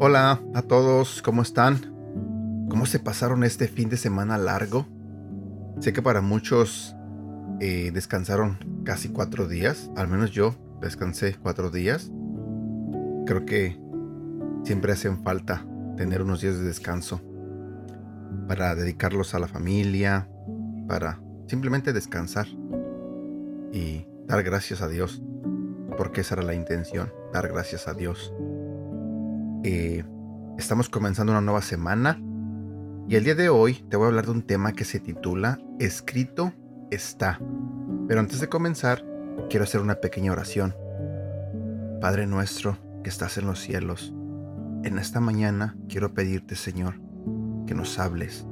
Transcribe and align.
Hola 0.00 0.40
a 0.54 0.62
todos, 0.62 1.22
¿cómo 1.22 1.42
están? 1.42 1.94
¿Cómo 2.68 2.86
se 2.86 2.98
pasaron 2.98 3.44
este 3.44 3.68
fin 3.68 3.88
de 3.88 3.96
semana 3.96 4.38
largo? 4.38 4.86
Sé 5.80 5.92
que 5.92 6.02
para 6.02 6.20
muchos 6.20 6.96
eh, 7.60 7.90
descansaron 7.92 8.58
casi 8.84 9.08
cuatro 9.08 9.48
días, 9.48 9.90
al 9.96 10.08
menos 10.08 10.30
yo 10.30 10.54
descansé 10.80 11.36
cuatro 11.42 11.70
días. 11.70 12.10
Creo 13.26 13.44
que 13.44 13.87
siempre 14.64 14.92
hacen 14.92 15.22
falta 15.22 15.66
tener 15.96 16.22
unos 16.22 16.40
días 16.40 16.58
de 16.58 16.64
descanso 16.64 17.20
para 18.46 18.74
dedicarlos 18.74 19.34
a 19.34 19.38
la 19.38 19.48
familia, 19.48 20.28
para 20.86 21.20
simplemente 21.46 21.92
descansar 21.92 22.46
y 23.72 24.06
dar 24.26 24.42
gracias 24.42 24.82
a 24.82 24.88
Dios, 24.88 25.22
porque 25.96 26.20
esa 26.22 26.34
era 26.36 26.44
la 26.44 26.54
intención, 26.54 27.12
dar 27.32 27.48
gracias 27.48 27.88
a 27.88 27.94
Dios. 27.94 28.32
Eh, 29.64 30.04
estamos 30.58 30.88
comenzando 30.88 31.32
una 31.32 31.40
nueva 31.40 31.62
semana 31.62 32.20
y 33.08 33.16
el 33.16 33.24
día 33.24 33.34
de 33.34 33.48
hoy 33.48 33.84
te 33.88 33.96
voy 33.96 34.04
a 34.04 34.08
hablar 34.08 34.26
de 34.26 34.32
un 34.32 34.42
tema 34.42 34.72
que 34.72 34.84
se 34.84 35.00
titula 35.00 35.58
Escrito 35.78 36.52
está. 36.90 37.40
Pero 38.06 38.20
antes 38.20 38.40
de 38.40 38.48
comenzar, 38.48 39.04
quiero 39.50 39.64
hacer 39.64 39.80
una 39.80 39.96
pequeña 39.96 40.32
oración. 40.32 40.74
Padre 42.00 42.26
nuestro 42.26 42.78
que 43.02 43.10
estás 43.10 43.38
en 43.38 43.46
los 43.46 43.60
cielos, 43.60 44.14
en 44.84 44.98
esta 44.98 45.20
mañana 45.20 45.76
quiero 45.88 46.14
pedirte, 46.14 46.54
Señor, 46.54 47.00
que 47.66 47.74
nos 47.74 47.98
hables 47.98 48.46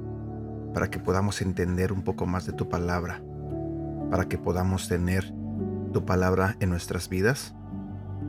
para 0.74 0.90
que 0.90 0.98
podamos 0.98 1.40
entender 1.40 1.92
un 1.92 2.02
poco 2.02 2.26
más 2.26 2.46
de 2.46 2.52
tu 2.52 2.68
palabra, 2.68 3.22
para 4.10 4.26
que 4.26 4.36
podamos 4.36 4.88
tener 4.88 5.32
tu 5.92 6.04
palabra 6.04 6.56
en 6.60 6.70
nuestras 6.70 7.08
vidas 7.08 7.54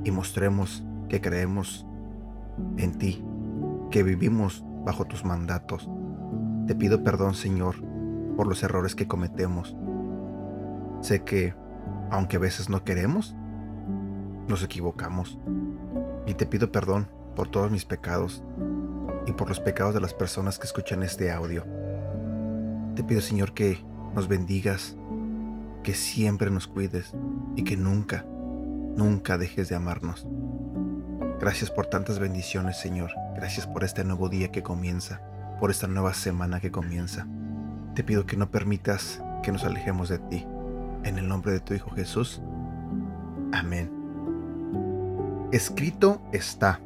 y 0.03 0.11
mostremos 0.11 0.85
que 1.09 1.21
creemos 1.21 1.85
en 2.77 2.97
ti, 2.97 3.23
que 3.91 4.03
vivimos 4.03 4.63
bajo 4.85 5.05
tus 5.05 5.25
mandatos. 5.25 5.89
Te 6.67 6.75
pido 6.75 7.03
perdón, 7.03 7.33
Señor, 7.33 7.75
por 8.35 8.47
los 8.47 8.63
errores 8.63 8.95
que 8.95 9.07
cometemos. 9.07 9.75
Sé 11.01 11.23
que, 11.23 11.53
aunque 12.11 12.37
a 12.37 12.39
veces 12.39 12.69
no 12.69 12.83
queremos, 12.83 13.35
nos 14.47 14.63
equivocamos. 14.63 15.37
Y 16.25 16.35
te 16.35 16.45
pido 16.45 16.71
perdón 16.71 17.07
por 17.37 17.47
todos 17.49 17.69
mis 17.69 17.85
pecados 17.85 18.41
y 19.27 19.31
por 19.31 19.47
los 19.47 19.59
pecados 19.59 19.93
de 19.93 20.01
las 20.01 20.15
personas 20.15 20.57
que 20.57 20.65
escuchan 20.65 21.03
este 21.03 21.31
audio. 21.31 21.63
Te 22.95 23.03
pido, 23.03 23.21
Señor, 23.21 23.53
que 23.53 23.77
nos 24.15 24.27
bendigas, 24.27 24.97
que 25.83 25.93
siempre 25.93 26.49
nos 26.49 26.65
cuides 26.65 27.13
y 27.55 27.63
que 27.63 27.77
nunca, 27.77 28.25
nunca 28.95 29.37
dejes 29.37 29.69
de 29.69 29.75
amarnos. 29.75 30.25
Gracias 31.39 31.69
por 31.69 31.85
tantas 31.85 32.17
bendiciones, 32.17 32.79
Señor. 32.79 33.11
Gracias 33.35 33.67
por 33.67 33.83
este 33.83 34.03
nuevo 34.03 34.29
día 34.29 34.51
que 34.51 34.63
comienza, 34.63 35.21
por 35.59 35.69
esta 35.69 35.85
nueva 35.85 36.15
semana 36.15 36.59
que 36.59 36.71
comienza. 36.71 37.27
Te 37.93 38.03
pido 38.03 38.25
que 38.25 38.35
no 38.35 38.49
permitas 38.49 39.21
que 39.43 39.51
nos 39.51 39.63
alejemos 39.63 40.09
de 40.09 40.17
ti. 40.17 40.47
En 41.03 41.19
el 41.19 41.27
nombre 41.27 41.51
de 41.51 41.59
tu 41.59 41.75
Hijo 41.75 41.91
Jesús. 41.91 42.41
Amén. 43.53 43.91
Escrito 45.51 46.19
está. 46.31 46.81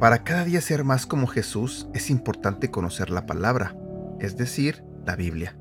Para 0.00 0.24
cada 0.24 0.44
día 0.44 0.62
ser 0.62 0.82
más 0.82 1.04
como 1.04 1.26
Jesús 1.26 1.86
es 1.92 2.08
importante 2.08 2.70
conocer 2.70 3.10
la 3.10 3.26
palabra, 3.26 3.76
es 4.18 4.34
decir, 4.38 4.82
la 5.04 5.14
Biblia. 5.14 5.58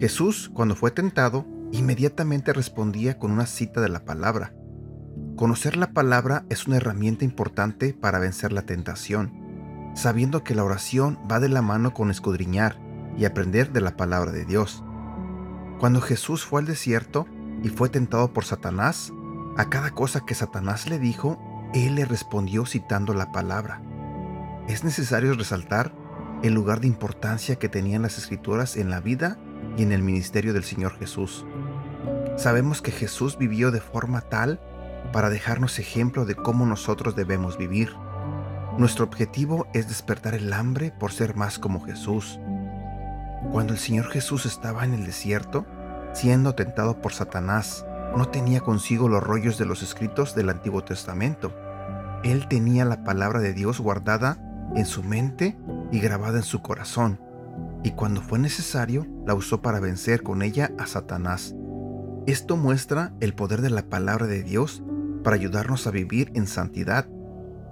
Jesús, 0.00 0.50
cuando 0.54 0.74
fue 0.74 0.90
tentado, 0.90 1.46
inmediatamente 1.72 2.54
respondía 2.54 3.18
con 3.18 3.32
una 3.32 3.44
cita 3.44 3.82
de 3.82 3.90
la 3.90 4.02
palabra. 4.06 4.54
Conocer 5.36 5.76
la 5.76 5.92
palabra 5.92 6.46
es 6.48 6.66
una 6.66 6.78
herramienta 6.78 7.26
importante 7.26 7.92
para 7.92 8.18
vencer 8.18 8.50
la 8.50 8.62
tentación, 8.62 9.92
sabiendo 9.94 10.42
que 10.42 10.54
la 10.54 10.64
oración 10.64 11.18
va 11.30 11.38
de 11.38 11.50
la 11.50 11.60
mano 11.60 11.92
con 11.92 12.10
escudriñar 12.10 12.78
y 13.18 13.26
aprender 13.26 13.72
de 13.72 13.82
la 13.82 13.94
palabra 13.94 14.32
de 14.32 14.46
Dios. 14.46 14.82
Cuando 15.80 16.00
Jesús 16.00 16.46
fue 16.46 16.62
al 16.62 16.66
desierto 16.66 17.26
y 17.62 17.68
fue 17.68 17.90
tentado 17.90 18.32
por 18.32 18.46
Satanás, 18.46 19.12
a 19.58 19.68
cada 19.68 19.90
cosa 19.90 20.24
que 20.24 20.34
Satanás 20.34 20.88
le 20.88 20.98
dijo, 20.98 21.38
él 21.84 21.96
le 21.96 22.04
respondió 22.04 22.64
citando 22.64 23.12
la 23.12 23.32
palabra. 23.32 23.82
Es 24.66 24.84
necesario 24.84 25.34
resaltar 25.34 25.92
el 26.42 26.54
lugar 26.54 26.80
de 26.80 26.86
importancia 26.86 27.56
que 27.56 27.68
tenían 27.68 28.02
las 28.02 28.16
escrituras 28.16 28.76
en 28.76 28.88
la 28.88 29.00
vida 29.00 29.36
y 29.76 29.82
en 29.82 29.92
el 29.92 30.02
ministerio 30.02 30.54
del 30.54 30.64
Señor 30.64 30.96
Jesús. 30.98 31.44
Sabemos 32.36 32.80
que 32.80 32.92
Jesús 32.92 33.36
vivió 33.36 33.70
de 33.70 33.80
forma 33.80 34.22
tal 34.22 34.60
para 35.12 35.28
dejarnos 35.28 35.78
ejemplo 35.78 36.24
de 36.24 36.34
cómo 36.34 36.64
nosotros 36.66 37.14
debemos 37.14 37.58
vivir. 37.58 37.94
Nuestro 38.78 39.04
objetivo 39.04 39.66
es 39.74 39.88
despertar 39.88 40.34
el 40.34 40.52
hambre 40.52 40.92
por 40.98 41.12
ser 41.12 41.34
más 41.34 41.58
como 41.58 41.84
Jesús. 41.84 42.38
Cuando 43.52 43.72
el 43.72 43.78
Señor 43.78 44.10
Jesús 44.10 44.46
estaba 44.46 44.84
en 44.84 44.94
el 44.94 45.04
desierto, 45.04 45.66
siendo 46.12 46.54
tentado 46.54 47.00
por 47.00 47.12
Satanás, 47.12 47.84
no 48.16 48.28
tenía 48.28 48.60
consigo 48.60 49.08
los 49.08 49.22
rollos 49.22 49.58
de 49.58 49.66
los 49.66 49.82
escritos 49.82 50.34
del 50.34 50.48
Antiguo 50.48 50.82
Testamento. 50.82 51.54
Él 52.24 52.48
tenía 52.48 52.84
la 52.84 53.04
palabra 53.04 53.40
de 53.40 53.52
Dios 53.52 53.80
guardada 53.80 54.38
en 54.74 54.86
su 54.86 55.02
mente 55.02 55.56
y 55.92 56.00
grabada 56.00 56.38
en 56.38 56.44
su 56.44 56.62
corazón, 56.62 57.20
y 57.82 57.92
cuando 57.92 58.20
fue 58.20 58.38
necesario 58.38 59.06
la 59.26 59.34
usó 59.34 59.62
para 59.62 59.80
vencer 59.80 60.22
con 60.22 60.42
ella 60.42 60.72
a 60.78 60.86
Satanás. 60.86 61.54
Esto 62.26 62.56
muestra 62.56 63.12
el 63.20 63.34
poder 63.34 63.60
de 63.60 63.70
la 63.70 63.82
palabra 63.82 64.26
de 64.26 64.42
Dios 64.42 64.82
para 65.22 65.36
ayudarnos 65.36 65.86
a 65.86 65.90
vivir 65.90 66.30
en 66.34 66.46
santidad, 66.46 67.08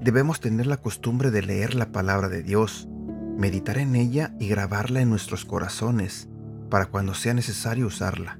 debemos 0.00 0.40
tener 0.40 0.66
la 0.66 0.76
costumbre 0.76 1.30
de 1.30 1.42
leer 1.42 1.74
la 1.74 1.92
palabra 1.92 2.28
de 2.28 2.42
Dios, 2.42 2.88
meditar 3.36 3.78
en 3.78 3.96
ella 3.96 4.34
y 4.38 4.48
grabarla 4.48 5.00
en 5.00 5.10
nuestros 5.10 5.44
corazones 5.44 6.28
para 6.68 6.86
cuando 6.86 7.14
sea 7.14 7.34
necesario 7.34 7.86
usarla. 7.86 8.38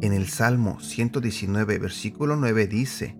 En 0.00 0.12
el 0.12 0.28
Salmo 0.28 0.80
119, 0.80 1.78
versículo 1.78 2.36
9 2.36 2.66
dice, 2.66 3.16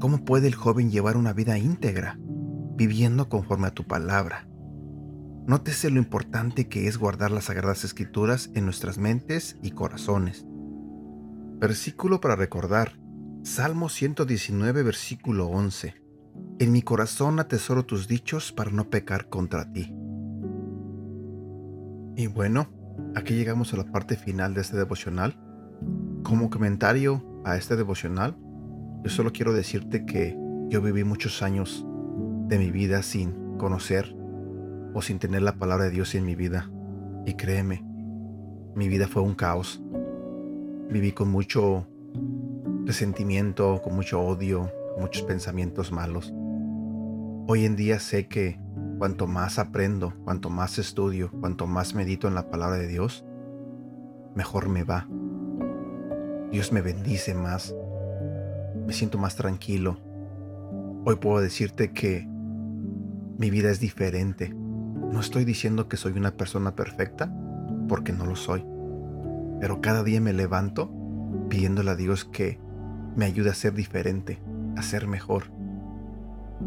¿Cómo 0.00 0.24
puede 0.24 0.46
el 0.46 0.54
joven 0.54 0.90
llevar 0.90 1.16
una 1.16 1.32
vida 1.32 1.58
íntegra, 1.58 2.18
viviendo 2.76 3.28
conforme 3.28 3.66
a 3.66 3.74
tu 3.74 3.84
palabra? 3.84 4.46
Nótese 5.48 5.90
lo 5.90 5.98
importante 5.98 6.68
que 6.68 6.86
es 6.86 6.98
guardar 6.98 7.32
las 7.32 7.44
sagradas 7.44 7.82
escrituras 7.82 8.50
en 8.54 8.64
nuestras 8.64 8.98
mentes 8.98 9.56
y 9.60 9.72
corazones. 9.72 10.46
Versículo 11.58 12.20
para 12.20 12.36
recordar. 12.36 12.98
Salmo 13.42 13.88
119, 13.88 14.82
versículo 14.82 15.46
11. 15.46 15.94
En 16.60 16.70
mi 16.70 16.82
corazón 16.82 17.40
atesoro 17.40 17.84
tus 17.84 18.06
dichos 18.06 18.52
para 18.52 18.70
no 18.70 18.90
pecar 18.90 19.28
contra 19.28 19.72
ti. 19.72 19.92
Y 22.14 22.26
bueno, 22.26 22.68
aquí 23.16 23.34
llegamos 23.34 23.72
a 23.72 23.78
la 23.78 23.84
parte 23.84 24.16
final 24.16 24.54
de 24.54 24.60
este 24.60 24.76
devocional. 24.76 25.40
Como 26.22 26.50
comentario 26.50 27.42
a 27.44 27.56
este 27.56 27.74
devocional, 27.74 28.36
yo 29.02 29.10
solo 29.10 29.32
quiero 29.32 29.52
decirte 29.52 30.04
que 30.04 30.36
yo 30.68 30.82
viví 30.82 31.04
muchos 31.04 31.42
años 31.42 31.86
de 32.48 32.58
mi 32.58 32.70
vida 32.70 33.02
sin 33.02 33.56
conocer 33.56 34.14
o 34.94 35.02
sin 35.02 35.18
tener 35.18 35.42
la 35.42 35.56
palabra 35.56 35.84
de 35.84 35.90
Dios 35.90 36.14
en 36.14 36.24
mi 36.24 36.34
vida. 36.34 36.70
Y 37.26 37.34
créeme, 37.34 37.84
mi 38.74 38.88
vida 38.88 39.06
fue 39.06 39.22
un 39.22 39.34
caos. 39.34 39.82
Viví 40.90 41.12
con 41.12 41.30
mucho 41.30 41.86
resentimiento, 42.84 43.80
con 43.82 43.94
mucho 43.94 44.20
odio, 44.20 44.70
muchos 44.98 45.22
pensamientos 45.22 45.92
malos. 45.92 46.32
Hoy 47.46 47.64
en 47.64 47.76
día 47.76 47.98
sé 47.98 48.28
que 48.28 48.60
cuanto 48.98 49.26
más 49.26 49.58
aprendo, 49.58 50.14
cuanto 50.24 50.50
más 50.50 50.78
estudio, 50.78 51.30
cuanto 51.40 51.66
más 51.66 51.94
medito 51.94 52.28
en 52.28 52.34
la 52.34 52.50
palabra 52.50 52.76
de 52.76 52.88
Dios, 52.88 53.24
mejor 54.34 54.68
me 54.68 54.84
va. 54.84 55.06
Dios 56.50 56.72
me 56.72 56.80
bendice 56.80 57.34
más. 57.34 57.74
Me 58.88 58.94
siento 58.94 59.18
más 59.18 59.36
tranquilo. 59.36 59.98
Hoy 61.04 61.16
puedo 61.16 61.40
decirte 61.40 61.92
que 61.92 62.26
mi 63.36 63.50
vida 63.50 63.70
es 63.70 63.80
diferente. 63.80 64.48
No 64.48 65.20
estoy 65.20 65.44
diciendo 65.44 65.90
que 65.90 65.98
soy 65.98 66.12
una 66.12 66.38
persona 66.38 66.74
perfecta, 66.74 67.30
porque 67.86 68.14
no 68.14 68.24
lo 68.24 68.34
soy. 68.34 68.64
Pero 69.60 69.82
cada 69.82 70.02
día 70.04 70.22
me 70.22 70.32
levanto 70.32 70.90
pidiéndole 71.50 71.90
a 71.90 71.96
Dios 71.96 72.24
que 72.24 72.58
me 73.14 73.26
ayude 73.26 73.50
a 73.50 73.54
ser 73.54 73.74
diferente, 73.74 74.40
a 74.74 74.80
ser 74.80 75.06
mejor. 75.06 75.52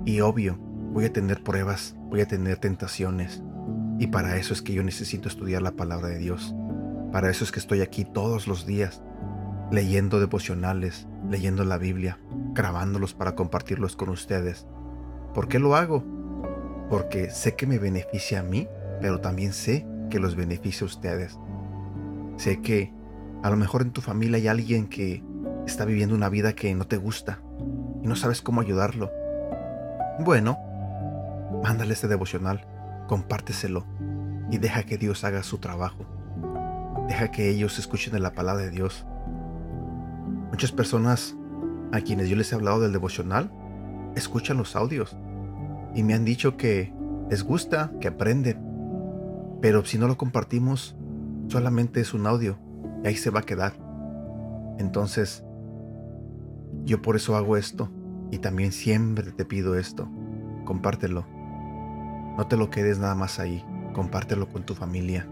Y 0.06 0.22
obvio, 0.22 0.60
voy 0.94 1.06
a 1.06 1.14
tener 1.14 1.42
pruebas, 1.42 1.96
voy 2.12 2.22
a 2.22 2.28
tener 2.28 2.58
tentaciones. 2.58 3.42
Y 3.98 4.08
para 4.08 4.38
eso 4.38 4.54
es 4.54 4.62
que 4.62 4.74
yo 4.74 4.84
necesito 4.84 5.28
estudiar 5.28 5.64
la 5.64 5.72
palabra 5.72 6.10
de 6.10 6.20
Dios. 6.20 6.54
Para 7.12 7.32
eso 7.32 7.44
es 7.44 7.52
que 7.52 7.60
estoy 7.60 7.82
aquí 7.82 8.06
todos 8.06 8.48
los 8.48 8.68
días, 8.68 9.02
leyendo 9.72 10.20
devocionales, 10.20 11.08
leyendo 11.32 11.64
la 11.64 11.80
Biblia, 11.80 12.20
grabándolos 12.54 13.16
para 13.16 13.34
compartirlos 13.36 13.96
con 13.96 14.10
ustedes. 14.10 14.68
¿Por 15.34 15.48
qué 15.48 15.58
lo 15.58 15.76
hago? 15.76 16.04
porque 16.92 17.30
sé 17.30 17.56
que 17.56 17.66
me 17.66 17.80
beneficia 17.80 18.42
a 18.42 18.44
mí, 18.44 18.68
pero 19.00 19.22
también 19.22 19.54
sé 19.54 19.88
que 20.10 20.20
los 20.20 20.36
beneficia 20.36 20.84
a 20.84 20.88
ustedes. 20.88 21.40
Sé 22.36 22.62
que 22.62 22.94
a 23.44 23.50
lo 23.50 23.56
mejor 23.56 23.82
en 23.82 23.92
tu 23.92 24.02
familia 24.02 24.36
hay 24.36 24.50
alguien 24.50 24.88
que 24.88 25.24
está 25.66 25.86
viviendo 25.86 26.14
una 26.14 26.28
vida 26.28 26.52
que 26.52 26.76
no 26.76 26.86
te 26.86 26.98
gusta 26.98 27.40
y 28.04 28.08
no 28.08 28.18
sabes 28.18 28.42
cómo 28.42 28.60
ayudarlo. 28.60 29.10
Bueno, 30.20 30.58
mándale 31.64 31.94
este 31.94 32.10
devocional, 32.10 32.68
compárteselo 33.08 33.86
y 34.52 34.58
deja 34.58 34.84
que 34.84 34.98
Dios 34.98 35.24
haga 35.24 35.44
su 35.44 35.60
trabajo. 35.60 36.06
Deja 37.08 37.32
que 37.32 37.50
ellos 37.50 37.80
escuchen 37.80 38.12
de 38.12 38.20
la 38.20 38.34
palabra 38.34 38.64
de 38.64 38.70
Dios. 38.70 39.06
Muchas 40.52 40.74
personas 40.74 41.36
a 41.94 42.02
quienes 42.02 42.28
yo 42.28 42.36
les 42.36 42.52
he 42.52 42.56
hablado 42.56 42.82
del 42.82 42.92
devocional 42.92 43.50
escuchan 44.16 44.58
los 44.58 44.76
audios 44.76 45.16
y 45.96 46.04
me 46.04 46.14
han 46.14 46.26
dicho 46.26 46.58
que 46.58 46.94
les 47.30 47.44
gusta, 47.44 47.94
que 48.02 48.10
aprenden, 48.10 48.62
pero 49.62 49.86
si 49.86 49.98
no 49.98 50.08
lo 50.08 50.18
compartimos, 50.18 50.98
solamente 51.48 52.02
es 52.02 52.14
un 52.14 52.28
audio 52.28 52.58
y 53.02 53.08
ahí 53.08 53.16
se 53.16 53.30
va 53.30 53.40
a 53.40 53.44
quedar. 53.44 53.74
Entonces, 54.78 55.46
yo 56.84 57.02
por 57.02 57.16
eso 57.16 57.38
hago 57.38 57.56
esto 57.56 57.90
y 58.30 58.40
también 58.40 58.74
siempre 58.74 59.32
te 59.32 59.46
pido 59.46 59.76
esto, 59.76 60.10
compártelo. 60.66 61.26
No 62.38 62.48
te 62.48 62.58
lo 62.58 62.70
quedes 62.70 63.00
nada 63.00 63.16
más 63.16 63.40
ahí, 63.40 63.64
compártelo 63.94 64.50
con 64.50 64.64
tu 64.64 64.74
familia, 64.74 65.28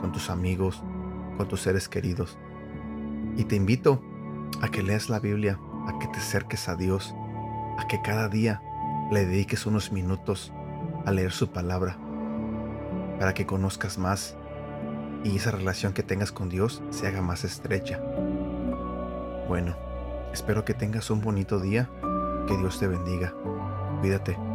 con 0.00 0.12
tus 0.12 0.28
amigos, 0.28 0.82
con 1.38 1.48
tus 1.48 1.62
seres 1.62 1.88
queridos. 1.88 2.36
Y 3.38 3.44
te 3.44 3.56
invito 3.56 4.02
a 4.60 4.68
que 4.68 4.82
leas 4.82 5.08
la 5.08 5.20
Biblia, 5.20 5.58
a 5.86 5.98
que 5.98 6.06
te 6.08 6.18
acerques 6.18 6.68
a 6.68 6.76
Dios, 6.76 7.14
a 7.78 7.86
que 7.88 8.00
cada 8.02 8.28
día 8.28 8.62
le 9.10 9.26
dediques 9.26 9.66
unos 9.66 9.92
minutos 9.92 10.52
a 11.06 11.12
leer 11.12 11.32
su 11.32 11.50
palabra, 11.50 11.96
para 13.18 13.34
que 13.34 13.46
conozcas 13.46 13.98
más 13.98 14.36
y 15.24 15.36
esa 15.36 15.50
relación 15.50 15.92
que 15.92 16.02
tengas 16.02 16.32
con 16.32 16.48
Dios 16.48 16.82
se 16.90 17.06
haga 17.06 17.22
más 17.22 17.44
estrecha. 17.44 18.00
Bueno, 19.48 19.76
espero 20.32 20.64
que 20.64 20.74
tengas 20.74 21.10
un 21.10 21.20
bonito 21.20 21.60
día, 21.60 21.90
que 22.46 22.56
Dios 22.56 22.78
te 22.78 22.86
bendiga. 22.86 23.34
Cuídate. 24.00 24.49